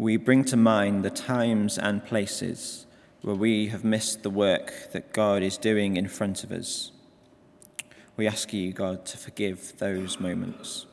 [0.00, 2.86] we bring to mind the times and places
[3.20, 6.90] where we have missed the work that God is doing in front of us.
[8.16, 10.86] We ask you, God, to forgive those moments.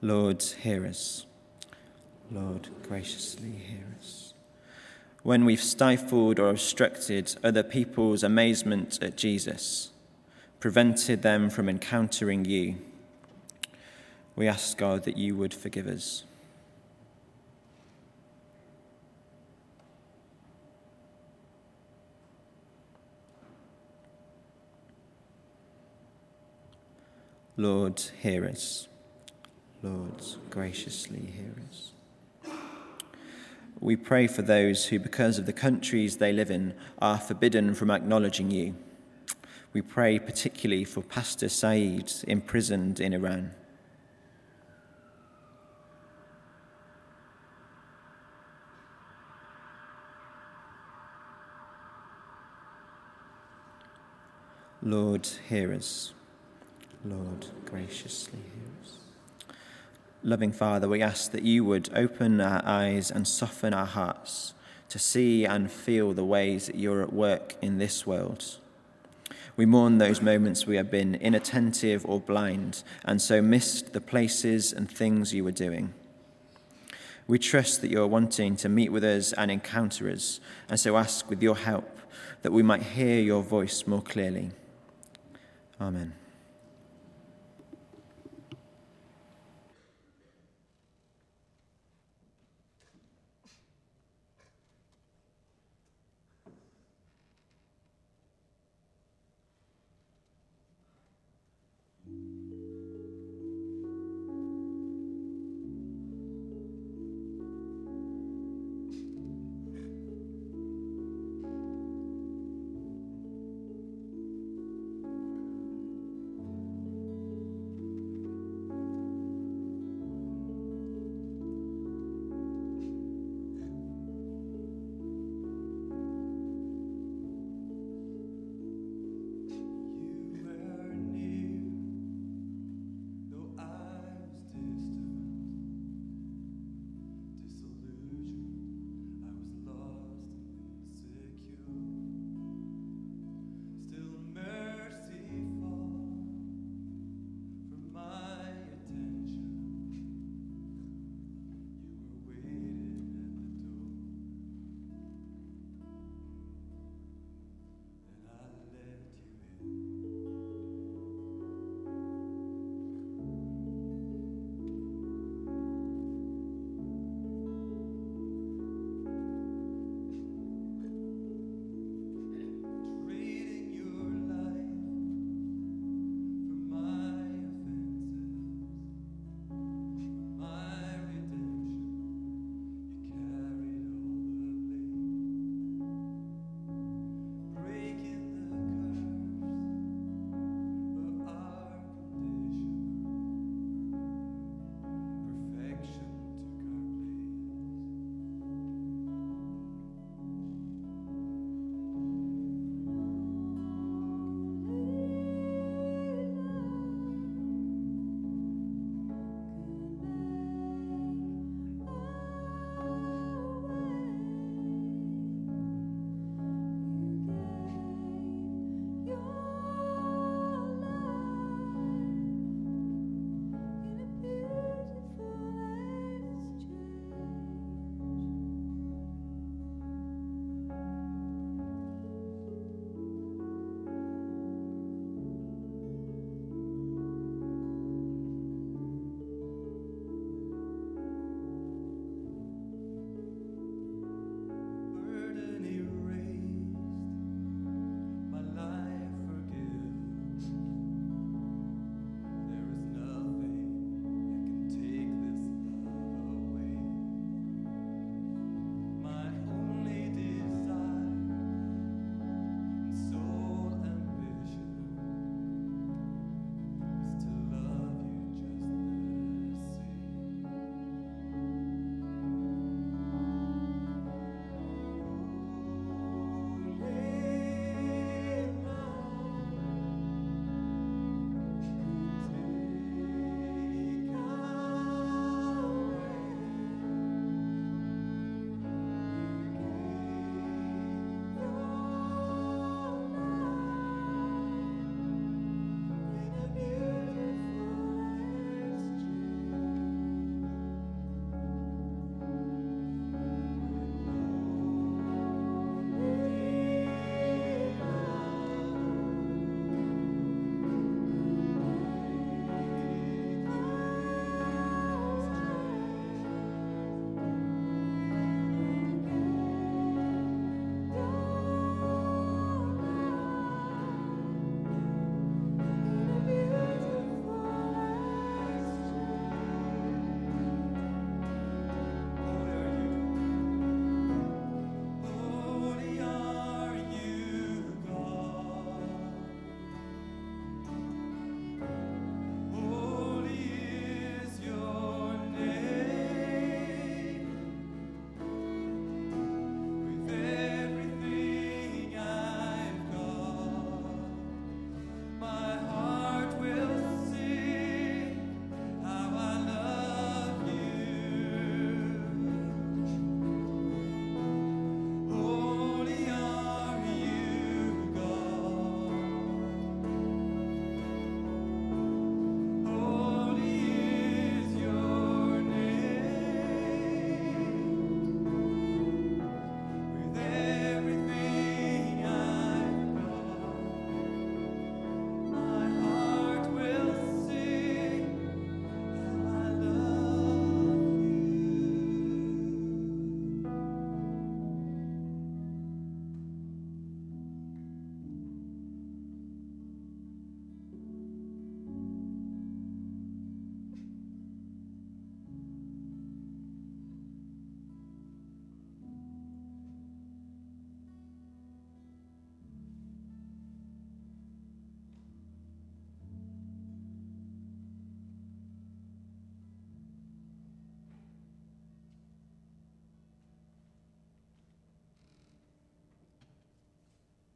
[0.00, 1.26] Lord, hear us.
[2.30, 4.32] Lord, graciously hear us.
[5.22, 9.90] When we've stifled or obstructed other people's amazement at Jesus,
[10.60, 12.76] prevented them from encountering you,
[14.34, 16.24] we ask God that you would forgive us.
[27.58, 28.88] Lord, hear us.
[29.82, 31.92] Lord, graciously hear us.
[33.82, 37.90] We pray for those who, because of the countries they live in, are forbidden from
[37.90, 38.74] acknowledging you.
[39.72, 43.52] We pray particularly for Pastor Saeed, imprisoned in Iran.
[54.82, 56.12] Lord, hear us.
[57.04, 59.09] Lord, graciously hear us.
[60.22, 64.52] Loving Father, we ask that you would open our eyes and soften our hearts
[64.90, 68.58] to see and feel the ways that you're at work in this world.
[69.56, 74.74] We mourn those moments we have been inattentive or blind and so missed the places
[74.74, 75.94] and things you were doing.
[77.26, 80.96] We trust that you are wanting to meet with us and encounter us, and so
[80.96, 81.98] ask with your help
[82.42, 84.50] that we might hear your voice more clearly.
[85.80, 86.12] Amen.